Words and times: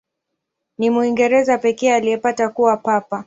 Ni 0.77 0.89
Mwingereza 0.89 1.57
pekee 1.57 1.93
aliyepata 1.93 2.49
kuwa 2.49 2.77
Papa. 2.77 3.19